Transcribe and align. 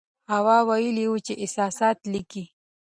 هوا 0.33 0.57
ویلي 0.69 1.05
وو 1.09 1.17
چې 1.25 1.33
احساسات 1.43 1.97
لیکي. 2.13 2.43